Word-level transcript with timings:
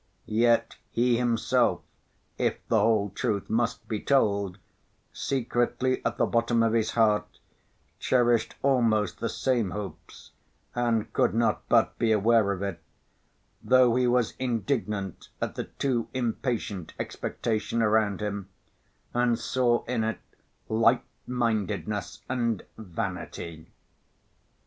Yet 0.25 0.77
he 0.89 1.17
himself 1.17 1.83
(if 2.39 2.57
the 2.69 2.79
whole 2.79 3.11
truth 3.11 3.51
must 3.51 3.87
be 3.87 3.99
told), 4.01 4.57
secretly 5.13 6.03
at 6.03 6.17
the 6.17 6.25
bottom 6.25 6.63
of 6.63 6.73
his 6.73 6.93
heart, 6.93 7.37
cherished 7.99 8.55
almost 8.63 9.19
the 9.19 9.29
same 9.29 9.69
hopes 9.69 10.31
and 10.73 11.13
could 11.13 11.35
not 11.35 11.69
but 11.69 11.99
be 11.99 12.11
aware 12.11 12.51
of 12.51 12.63
it, 12.63 12.81
though 13.61 13.95
he 13.95 14.07
was 14.07 14.33
indignant 14.39 15.29
at 15.39 15.53
the 15.53 15.65
too 15.65 16.07
impatient 16.15 16.95
expectation 16.97 17.83
around 17.83 18.21
him, 18.23 18.49
and 19.13 19.37
saw 19.37 19.83
in 19.83 20.03
it 20.03 20.19
light‐mindedness 20.67 22.21
and 22.27 22.65
vanity. 22.75 23.69